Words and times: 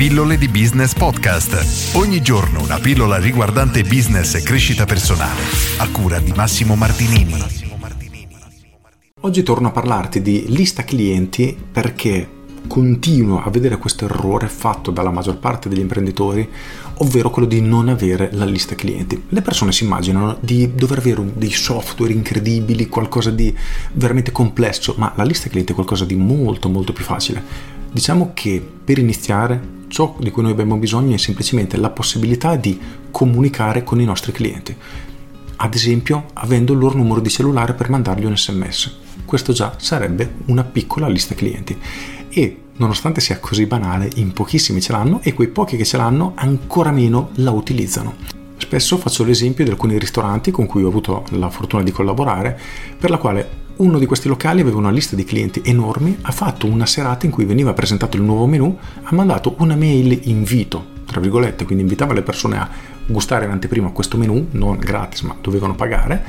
Pillole 0.00 0.38
di 0.38 0.48
Business 0.48 0.94
Podcast. 0.94 1.94
Ogni 1.94 2.22
giorno 2.22 2.62
una 2.62 2.78
pillola 2.78 3.18
riguardante 3.18 3.82
business 3.82 4.34
e 4.34 4.42
crescita 4.42 4.86
personale. 4.86 5.42
A 5.76 5.90
cura 5.90 6.18
di 6.20 6.32
Massimo 6.34 6.74
Martinini. 6.74 7.34
Oggi 9.20 9.42
torno 9.42 9.68
a 9.68 9.72
parlarti 9.72 10.22
di 10.22 10.46
lista 10.48 10.84
clienti 10.84 11.54
perché 11.70 12.26
continuo 12.66 13.42
a 13.42 13.50
vedere 13.50 13.76
questo 13.76 14.06
errore 14.06 14.48
fatto 14.48 14.90
dalla 14.90 15.10
maggior 15.10 15.36
parte 15.36 15.68
degli 15.68 15.80
imprenditori, 15.80 16.48
ovvero 16.94 17.28
quello 17.28 17.46
di 17.46 17.60
non 17.60 17.90
avere 17.90 18.30
la 18.32 18.46
lista 18.46 18.74
clienti. 18.74 19.24
Le 19.28 19.42
persone 19.42 19.70
si 19.70 19.84
immaginano 19.84 20.38
di 20.40 20.74
dover 20.74 20.96
avere 20.96 21.30
dei 21.34 21.50
software 21.50 22.14
incredibili, 22.14 22.88
qualcosa 22.88 23.30
di 23.30 23.54
veramente 23.92 24.32
complesso, 24.32 24.94
ma 24.96 25.12
la 25.14 25.24
lista 25.24 25.50
clienti 25.50 25.72
è 25.72 25.74
qualcosa 25.74 26.06
di 26.06 26.14
molto 26.14 26.70
molto 26.70 26.94
più 26.94 27.04
facile. 27.04 27.42
Diciamo 27.92 28.30
che 28.32 28.66
per 28.82 28.98
iniziare 28.98 29.76
ciò 29.90 30.16
di 30.20 30.30
cui 30.30 30.42
noi 30.42 30.52
abbiamo 30.52 30.76
bisogno 30.76 31.14
è 31.14 31.18
semplicemente 31.18 31.76
la 31.76 31.90
possibilità 31.90 32.54
di 32.54 32.80
comunicare 33.10 33.82
con 33.82 34.00
i 34.00 34.04
nostri 34.04 34.30
clienti, 34.30 34.74
ad 35.56 35.74
esempio 35.74 36.26
avendo 36.34 36.72
il 36.72 36.78
loro 36.78 36.96
numero 36.96 37.20
di 37.20 37.28
cellulare 37.28 37.74
per 37.74 37.90
mandargli 37.90 38.24
un 38.24 38.36
sms. 38.36 38.98
Questo 39.24 39.52
già 39.52 39.74
sarebbe 39.78 40.36
una 40.46 40.64
piccola 40.64 41.08
lista 41.08 41.34
clienti 41.34 41.76
e 42.28 42.62
nonostante 42.76 43.20
sia 43.20 43.40
così 43.40 43.66
banale, 43.66 44.10
in 44.14 44.32
pochissimi 44.32 44.80
ce 44.80 44.92
l'hanno 44.92 45.20
e 45.22 45.34
quei 45.34 45.48
pochi 45.48 45.76
che 45.76 45.84
ce 45.84 45.96
l'hanno 45.96 46.32
ancora 46.36 46.92
meno 46.92 47.30
la 47.34 47.50
utilizzano. 47.50 48.14
Spesso 48.56 48.96
faccio 48.96 49.24
l'esempio 49.24 49.64
di 49.64 49.70
alcuni 49.70 49.98
ristoranti 49.98 50.52
con 50.52 50.66
cui 50.66 50.84
ho 50.84 50.88
avuto 50.88 51.24
la 51.30 51.50
fortuna 51.50 51.82
di 51.82 51.90
collaborare, 51.90 52.58
per 52.96 53.10
la 53.10 53.18
quale 53.18 53.48
uno 53.80 53.98
di 53.98 54.06
questi 54.06 54.28
locali 54.28 54.60
aveva 54.60 54.76
una 54.76 54.90
lista 54.90 55.16
di 55.16 55.24
clienti 55.24 55.62
enormi, 55.64 56.18
ha 56.22 56.32
fatto 56.32 56.66
una 56.66 56.86
serata 56.86 57.26
in 57.26 57.32
cui 57.32 57.44
veniva 57.44 57.72
presentato 57.72 58.16
il 58.16 58.22
nuovo 58.22 58.46
menu, 58.46 58.76
ha 59.02 59.14
mandato 59.14 59.54
una 59.58 59.74
mail 59.74 60.20
invito, 60.24 60.84
tra 61.06 61.20
virgolette, 61.20 61.64
quindi 61.64 61.82
invitava 61.82 62.12
le 62.12 62.22
persone 62.22 62.58
a 62.58 62.68
gustare 63.06 63.46
in 63.46 63.50
anteprima 63.50 63.90
questo 63.90 64.18
menu, 64.18 64.48
non 64.52 64.76
gratis, 64.78 65.22
ma 65.22 65.34
dovevano 65.40 65.74
pagare, 65.74 66.24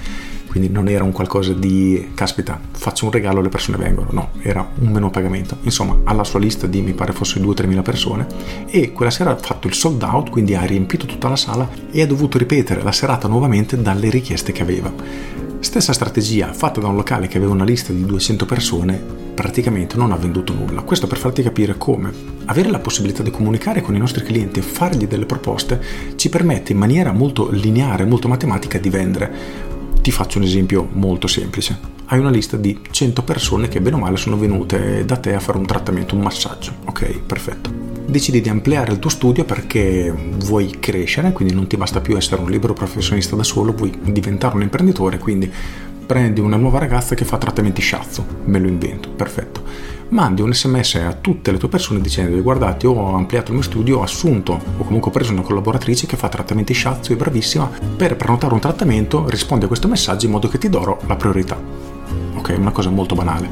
quindi 0.48 0.70
non 0.70 0.88
era 0.88 1.04
un 1.04 1.12
qualcosa 1.12 1.54
di 1.54 2.12
caspita, 2.14 2.60
faccio 2.72 3.06
un 3.06 3.12
regalo, 3.12 3.42
le 3.42 3.50
persone 3.50 3.78
vengono, 3.78 4.10
no, 4.12 4.30
era 4.42 4.70
un 4.80 4.90
menu 4.90 5.08
a 5.08 5.10
pagamento. 5.10 5.58
Insomma, 5.62 6.00
alla 6.06 6.24
sua 6.24 6.40
lista 6.40 6.68
di 6.68 6.82
mi 6.82 6.94
pare 6.94 7.12
fosse 7.12 7.40
2-3 7.40 7.68
mila 7.68 7.82
persone 7.82 8.28
e 8.68 8.94
quella 8.94 9.12
sera 9.12 9.32
ha 9.32 9.38
fatto 9.38 9.68
il 9.68 9.74
sold 9.74 10.02
out, 10.04 10.30
quindi 10.30 10.56
ha 10.56 10.64
riempito 10.64 11.06
tutta 11.06 11.28
la 11.28 11.36
sala 11.36 11.70
e 11.92 12.02
ha 12.02 12.08
dovuto 12.08 12.38
ripetere 12.38 12.82
la 12.82 12.92
serata 12.94 13.28
nuovamente 13.28 13.82
dalle 13.82 14.10
richieste 14.10 14.54
che 14.54 14.62
aveva. 14.62 15.41
Stessa 15.62 15.94
strategia 15.94 16.54
fatta 16.54 16.82
da 16.82 16.88
un 16.88 16.96
locale 16.96 17.28
che 17.28 17.38
aveva 17.38 17.54
una 17.54 17.64
lista 17.64 17.94
di 17.94 18.04
200 18.04 18.46
persone, 18.48 19.00
praticamente 19.36 19.96
non 19.96 20.12
ha 20.12 20.16
venduto 20.16 20.54
nulla. 20.54 20.82
Questo 20.82 21.06
per 21.06 21.20
farti 21.20 21.44
capire 21.44 21.78
come 21.78 22.12
avere 22.46 22.72
la 22.72 22.80
possibilità 22.80 23.22
di 23.22 23.30
comunicare 23.30 23.82
con 23.82 23.96
i 23.96 24.00
nostri 24.00 24.26
clienti 24.26 24.58
e 24.58 24.64
fargli 24.64 25.06
delle 25.08 25.28
proposte 25.28 25.80
ci 26.16 26.30
permette 26.30 26.72
in 26.72 26.80
maniera 26.80 27.12
molto 27.12 27.52
lineare, 27.52 28.06
molto 28.06 28.28
matematica 28.28 28.80
di 28.80 28.90
vendere. 28.90 29.32
Ti 30.02 30.12
faccio 30.12 30.40
un 30.40 30.46
esempio 30.46 30.90
molto 30.92 31.28
semplice. 31.28 31.78
Hai 32.06 32.18
una 32.18 32.32
lista 32.32 32.58
di 32.58 32.80
100 32.90 33.22
persone 33.22 33.68
che 33.68 33.82
bene 33.82 33.98
o 33.98 34.00
male 34.00 34.18
sono 34.18 34.38
venute 34.38 35.06
da 35.06 35.18
te 35.18 35.36
a 35.36 35.40
fare 35.40 35.60
un 35.60 35.68
trattamento, 35.68 36.16
un 36.16 36.22
massaggio. 36.22 36.74
Ok, 36.86 37.20
perfetto 37.20 37.81
decidi 38.12 38.42
di 38.42 38.50
ampliare 38.50 38.92
il 38.92 39.00
tuo 39.00 39.10
studio 39.10 39.46
perché 39.46 40.14
vuoi 40.44 40.78
crescere, 40.80 41.32
quindi 41.32 41.54
non 41.54 41.66
ti 41.68 41.78
basta 41.78 42.02
più 42.02 42.18
essere 42.18 42.42
un 42.42 42.50
libero 42.52 42.74
professionista 42.74 43.38
da 43.38 43.44
solo, 43.44 43.72
vuoi 43.72 43.98
diventare 44.04 44.56
un 44.56 44.64
imprenditore, 44.64 45.18
quindi 45.18 45.50
prendi 46.06 46.42
una 46.42 46.58
nuova 46.58 46.78
ragazza 46.78 47.16
che 47.16 47.24
fa 47.24 47.38
trattamenti 47.38 47.82
shiatsu, 47.82 48.26
me 48.46 48.60
lo 48.60 48.68
invento, 48.68 49.10
perfetto. 49.10 49.64
Mandi 50.10 50.42
un 50.42 50.54
sms 50.54 50.96
a 50.96 51.14
tutte 51.14 51.54
le 51.54 51.58
tue 51.58 51.70
persone 51.70 52.02
dicendo 52.02 52.40
guardate 52.42 52.86
ho 52.86 53.16
ampliato 53.16 53.52
il 53.52 53.60
mio 53.60 53.64
studio, 53.64 54.00
ho 54.00 54.04
assunto 54.04 54.60
o 54.78 54.84
comunque 54.84 55.10
ho 55.10 55.14
preso 55.14 55.32
una 55.32 55.42
collaboratrice 55.42 56.06
che 56.06 56.18
fa 56.18 56.28
trattamenti 56.28 56.74
shiatsu, 56.74 57.14
è 57.14 57.16
bravissima, 57.16 57.72
per 57.96 58.18
prenotare 58.18 58.54
un 58.54 58.60
trattamento 58.60 59.30
rispondi 59.30 59.64
a 59.64 59.68
questo 59.70 59.88
messaggio 59.88 60.26
in 60.26 60.34
modo 60.34 60.50
che 60.50 60.58
ti 60.58 60.68
darò 60.68 61.00
la 61.08 61.16
priorità. 61.16 61.58
Ok, 62.36 62.56
una 62.58 62.72
cosa 62.72 62.90
molto 62.90 63.16
banale. 63.16 63.48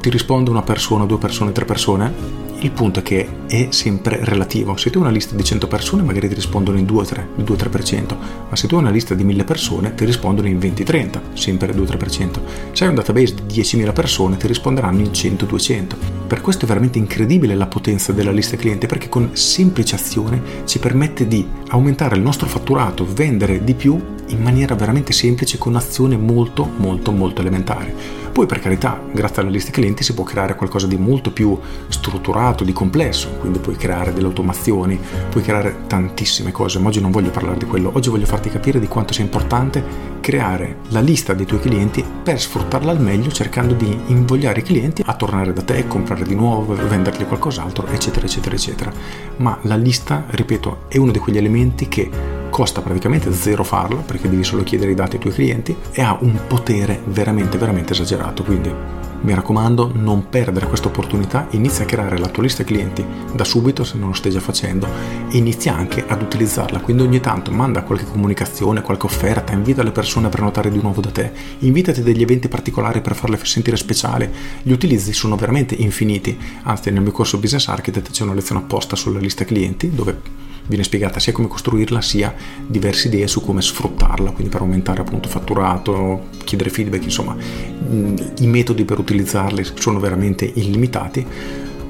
Ti 0.00 0.08
risponde 0.08 0.50
una 0.50 0.62
persona, 0.62 1.04
due 1.04 1.18
persone, 1.18 1.50
tre 1.50 1.64
persone, 1.64 2.46
il 2.60 2.70
punto 2.70 3.00
è 3.00 3.02
che 3.02 3.28
è 3.46 3.68
sempre 3.70 4.20
relativo. 4.22 4.76
Se 4.76 4.90
tu 4.90 4.98
hai 4.98 5.04
una 5.04 5.12
lista 5.12 5.34
di 5.34 5.44
100 5.44 5.68
persone 5.68 6.02
magari 6.02 6.28
ti 6.28 6.34
rispondono 6.34 6.78
in 6.78 6.84
2-3, 6.84 7.24
il 7.36 7.44
2-3%, 7.44 8.16
ma 8.48 8.56
se 8.56 8.66
tu 8.66 8.74
hai 8.74 8.80
una 8.80 8.90
lista 8.90 9.14
di 9.14 9.24
1000 9.24 9.44
persone 9.44 9.94
ti 9.94 10.04
rispondono 10.04 10.48
in 10.48 10.58
20-30, 10.58 11.34
sempre 11.34 11.72
il 11.72 11.80
2-3%. 11.80 12.40
Se 12.72 12.84
hai 12.84 12.90
un 12.90 12.96
database 12.96 13.34
di 13.46 13.60
10.000 13.60 13.92
persone 13.92 14.36
ti 14.36 14.46
risponderanno 14.46 15.00
in 15.00 15.10
100-200. 15.10 15.94
Per 16.26 16.40
questo 16.40 16.64
è 16.64 16.68
veramente 16.68 16.98
incredibile 16.98 17.54
la 17.54 17.66
potenza 17.66 18.12
della 18.12 18.32
lista 18.32 18.56
cliente 18.56 18.86
perché 18.86 19.08
con 19.08 19.30
semplice 19.32 19.94
azione 19.94 20.42
ci 20.64 20.78
permette 20.78 21.26
di 21.26 21.46
aumentare 21.68 22.16
il 22.16 22.22
nostro 22.22 22.46
fatturato, 22.46 23.06
vendere 23.06 23.64
di 23.64 23.74
più 23.74 24.16
in 24.28 24.42
maniera 24.42 24.74
veramente 24.74 25.12
semplice 25.12 25.58
con 25.58 25.76
azione 25.76 26.16
molto 26.16 26.68
molto 26.76 27.12
molto 27.12 27.40
elementare. 27.40 28.26
Poi 28.38 28.46
per 28.46 28.60
carità, 28.60 29.02
grazie 29.10 29.42
alla 29.42 29.50
lista 29.50 29.72
clienti 29.72 30.04
si 30.04 30.14
può 30.14 30.22
creare 30.22 30.54
qualcosa 30.54 30.86
di 30.86 30.96
molto 30.96 31.32
più 31.32 31.58
strutturato, 31.88 32.62
di 32.62 32.72
complesso, 32.72 33.30
quindi 33.40 33.58
puoi 33.58 33.74
creare 33.74 34.12
delle 34.12 34.28
automazioni, 34.28 34.96
puoi 35.28 35.42
creare 35.42 35.86
tantissime 35.88 36.52
cose, 36.52 36.78
ma 36.78 36.86
oggi 36.86 37.00
non 37.00 37.10
voglio 37.10 37.30
parlare 37.30 37.58
di 37.58 37.64
quello, 37.64 37.90
oggi 37.94 38.10
voglio 38.10 38.26
farti 38.26 38.48
capire 38.48 38.78
di 38.78 38.86
quanto 38.86 39.12
sia 39.12 39.24
importante 39.24 39.82
creare 40.20 40.76
la 40.90 41.00
lista 41.00 41.34
dei 41.34 41.46
tuoi 41.46 41.58
clienti 41.58 42.04
per 42.22 42.40
sfruttarla 42.40 42.92
al 42.92 43.00
meglio 43.00 43.30
cercando 43.30 43.74
di 43.74 43.98
invogliare 44.06 44.60
i 44.60 44.62
clienti 44.62 45.02
a 45.04 45.14
tornare 45.14 45.52
da 45.52 45.62
te, 45.62 45.88
comprare 45.88 46.22
di 46.22 46.36
nuovo, 46.36 46.74
vendergli 46.74 47.24
qualcos'altro, 47.24 47.88
eccetera, 47.88 48.26
eccetera, 48.26 48.54
eccetera. 48.54 48.92
Ma 49.38 49.58
la 49.62 49.76
lista, 49.76 50.26
ripeto, 50.28 50.82
è 50.86 50.98
uno 50.98 51.10
di 51.10 51.18
quegli 51.18 51.38
elementi 51.38 51.88
che 51.88 52.27
costa 52.58 52.82
praticamente 52.82 53.32
zero 53.32 53.62
farlo 53.62 53.98
perché 53.98 54.28
devi 54.28 54.42
solo 54.42 54.64
chiedere 54.64 54.90
i 54.90 54.94
dati 54.96 55.14
ai 55.14 55.22
tuoi 55.22 55.32
clienti 55.32 55.76
e 55.92 56.02
ha 56.02 56.18
un 56.20 56.40
potere 56.48 57.00
veramente 57.04 57.56
veramente 57.56 57.92
esagerato 57.92 58.42
quindi 58.42 58.74
mi 59.20 59.34
raccomando 59.34 59.90
non 59.94 60.28
perdere 60.28 60.66
questa 60.66 60.88
opportunità 60.88 61.48
inizia 61.50 61.84
a 61.84 61.86
creare 61.86 62.18
la 62.18 62.28
tua 62.28 62.42
lista 62.44 62.64
clienti 62.64 63.04
da 63.34 63.44
subito 63.44 63.84
se 63.84 63.98
non 63.98 64.08
lo 64.08 64.14
stai 64.14 64.32
già 64.32 64.40
facendo 64.40 64.86
e 65.28 65.36
inizia 65.36 65.74
anche 65.74 66.04
ad 66.06 66.22
utilizzarla. 66.22 66.80
Quindi 66.80 67.02
ogni 67.02 67.20
tanto 67.20 67.50
manda 67.50 67.82
qualche 67.82 68.06
comunicazione 68.06 68.82
qualche 68.82 69.06
offerta 69.06 69.52
invita 69.52 69.82
le 69.82 69.90
persone 69.90 70.26
a 70.26 70.30
prenotare 70.30 70.70
di 70.70 70.80
nuovo 70.80 71.00
da 71.00 71.10
te 71.10 71.32
invitati 71.60 72.02
degli 72.02 72.22
eventi 72.22 72.48
particolari 72.48 73.00
per 73.00 73.14
farle 73.14 73.38
sentire 73.42 73.76
speciali 73.76 74.28
gli 74.62 74.72
utilizzi 74.72 75.12
sono 75.12 75.36
veramente 75.36 75.74
infiniti. 75.74 76.38
Anzi 76.62 76.90
nel 76.90 77.02
mio 77.02 77.12
corso 77.12 77.38
Business 77.38 77.68
Architect 77.68 78.10
c'è 78.10 78.22
una 78.22 78.34
lezione 78.34 78.60
apposta 78.60 78.96
sulla 78.96 79.18
lista 79.18 79.44
clienti 79.44 79.90
dove 79.94 80.46
viene 80.68 80.84
spiegata 80.84 81.18
sia 81.18 81.32
come 81.32 81.48
costruirla 81.48 82.00
sia 82.00 82.34
diverse 82.66 83.08
idee 83.08 83.26
su 83.26 83.40
come 83.40 83.62
sfruttarla, 83.62 84.30
quindi 84.30 84.52
per 84.52 84.60
aumentare 84.60 85.00
appunto 85.00 85.28
fatturato, 85.28 86.26
chiedere 86.48 86.70
feedback, 86.70 87.04
insomma 87.04 87.36
i 87.36 88.46
metodi 88.46 88.84
per 88.84 88.98
utilizzarli 88.98 89.64
sono 89.74 90.00
veramente 90.00 90.50
illimitati, 90.54 91.24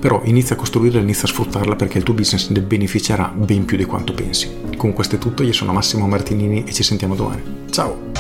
però 0.00 0.20
inizia 0.24 0.56
a 0.56 0.58
costruirla, 0.58 1.00
inizia 1.00 1.24
a 1.24 1.30
sfruttarla 1.30 1.76
perché 1.76 1.98
il 1.98 2.04
tuo 2.04 2.14
business 2.14 2.48
ne 2.50 2.60
beneficerà 2.60 3.32
ben 3.34 3.64
più 3.64 3.76
di 3.76 3.84
quanto 3.84 4.12
pensi. 4.12 4.50
Con 4.76 4.92
questo 4.92 5.14
è 5.14 5.19
tutto, 5.19 5.44
io 5.44 5.52
sono 5.52 5.72
Massimo 5.72 6.06
Martinini 6.08 6.64
e 6.64 6.72
ci 6.72 6.82
sentiamo 6.82 7.14
domani. 7.14 7.42
Ciao! 7.70 8.17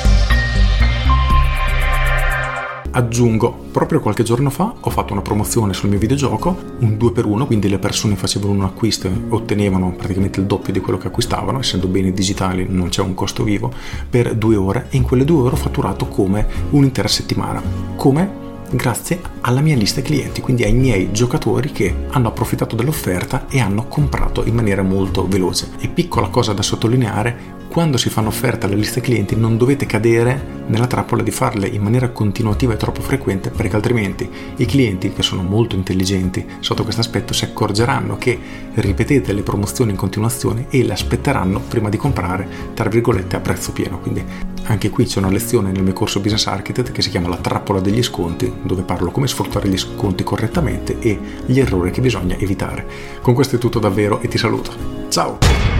Aggiungo, 2.90 3.66
proprio 3.70 4.00
qualche 4.00 4.22
giorno 4.22 4.50
fa 4.50 4.74
ho 4.80 4.90
fatto 4.90 5.12
una 5.12 5.22
promozione 5.22 5.72
sul 5.74 5.90
mio 5.90 5.98
videogioco, 5.98 6.56
un 6.80 6.96
2x1, 6.98 7.46
quindi 7.46 7.68
le 7.68 7.78
persone 7.78 8.16
facevano 8.16 8.52
un 8.52 8.62
acquisto 8.62 9.06
e 9.08 9.12
ottenevano 9.28 9.92
praticamente 9.92 10.40
il 10.40 10.46
doppio 10.46 10.72
di 10.72 10.80
quello 10.80 10.98
che 10.98 11.08
acquistavano, 11.08 11.60
essendo 11.60 11.86
beni 11.86 12.12
digitali 12.12 12.66
non 12.68 12.88
c'è 12.88 13.02
un 13.02 13.14
costo 13.14 13.44
vivo, 13.44 13.72
per 14.08 14.34
due 14.34 14.56
ore 14.56 14.86
e 14.90 14.96
in 14.96 15.02
quelle 15.02 15.24
due 15.24 15.42
ore 15.42 15.54
ho 15.54 15.58
fatturato 15.58 16.06
come 16.06 16.46
un'intera 16.70 17.08
settimana. 17.08 17.62
Come? 17.96 18.46
grazie 18.70 19.20
alla 19.40 19.60
mia 19.60 19.76
lista 19.76 20.02
clienti, 20.02 20.40
quindi 20.40 20.64
ai 20.64 20.74
miei 20.74 21.10
giocatori 21.10 21.72
che 21.72 21.94
hanno 22.10 22.28
approfittato 22.28 22.76
dell'offerta 22.76 23.46
e 23.48 23.60
hanno 23.60 23.86
comprato 23.86 24.44
in 24.44 24.54
maniera 24.54 24.82
molto 24.82 25.26
veloce. 25.26 25.70
E 25.78 25.88
piccola 25.88 26.28
cosa 26.28 26.52
da 26.52 26.62
sottolineare, 26.62 27.56
quando 27.68 27.96
si 27.96 28.08
fanno 28.08 28.28
offerte 28.28 28.66
alle 28.66 28.74
liste 28.74 29.00
clienti 29.00 29.36
non 29.36 29.56
dovete 29.56 29.86
cadere 29.86 30.56
nella 30.66 30.86
trappola 30.86 31.22
di 31.22 31.30
farle 31.30 31.68
in 31.68 31.82
maniera 31.82 32.10
continuativa 32.10 32.72
e 32.72 32.76
troppo 32.76 33.00
frequente 33.00 33.50
perché 33.50 33.76
altrimenti 33.76 34.28
i 34.56 34.66
clienti 34.66 35.12
che 35.12 35.22
sono 35.22 35.42
molto 35.42 35.76
intelligenti 35.76 36.44
sotto 36.60 36.82
questo 36.82 37.00
aspetto 37.00 37.32
si 37.32 37.44
accorgeranno 37.44 38.16
che 38.16 38.38
ripetete 38.74 39.32
le 39.32 39.42
promozioni 39.42 39.92
in 39.92 39.96
continuazione 39.96 40.66
e 40.70 40.82
le 40.82 40.92
aspetteranno 40.92 41.60
prima 41.60 41.88
di 41.88 41.96
comprare 41.96 42.48
tra 42.74 42.88
virgolette 42.88 43.36
a 43.36 43.40
prezzo 43.40 43.72
pieno 43.72 43.98
quindi 44.00 44.24
anche 44.64 44.90
qui 44.90 45.06
c'è 45.06 45.18
una 45.18 45.30
lezione 45.30 45.70
nel 45.70 45.82
mio 45.82 45.94
corso 45.94 46.20
Business 46.20 46.46
Architect 46.46 46.92
che 46.92 47.00
si 47.00 47.08
chiama 47.08 47.28
La 47.28 47.36
trappola 47.36 47.80
degli 47.80 48.02
sconti, 48.02 48.52
dove 48.62 48.82
parlo 48.82 49.10
come 49.10 49.26
sfruttare 49.26 49.66
gli 49.66 49.78
sconti 49.78 50.24
correttamente 50.24 50.98
e 50.98 51.18
gli 51.46 51.58
errori 51.58 51.90
che 51.90 52.02
bisogna 52.02 52.36
evitare. 52.36 52.86
Con 53.22 53.32
questo 53.32 53.56
è 53.56 53.58
tutto 53.58 53.78
davvero 53.78 54.20
e 54.20 54.28
ti 54.28 54.36
saluto. 54.36 54.72
Ciao! 55.08 55.77